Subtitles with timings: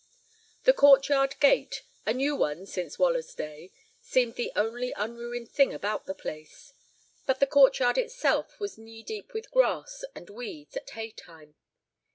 [0.63, 5.75] The court yard gate, a new one since Waller's day, seemed the only unruined thing
[5.75, 6.73] about the place;
[7.27, 11.53] but the court yard itself was knee deep with grass and weeds at hay time.